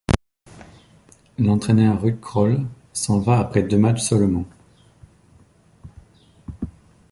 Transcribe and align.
L'entraîneur 1.37 2.01
Ruud 2.01 2.19
Krol 2.21 2.65
s'en 2.91 3.19
va 3.19 3.37
après 3.37 3.61
deux 3.61 3.77
matchs 3.77 4.01
seulement. 4.01 4.45